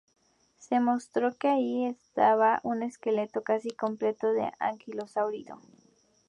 Se 0.57 0.79
mostró 0.79 1.37
que 1.37 1.47
allí 1.47 1.95
había 2.15 2.59
un 2.63 2.81
esqueleto 2.81 3.43
casi 3.43 3.69
completo 3.69 4.33
de 4.33 4.51
anquilosáurido. 4.57 5.61